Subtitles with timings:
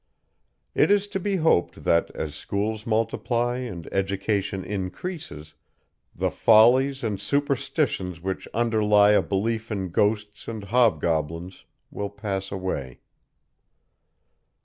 [0.73, 5.53] It is to be hoped that, as schools multiply and education increases,
[6.15, 13.01] the follies and superstitions which underlie a belief in ghosts and hobgoblins will pass away.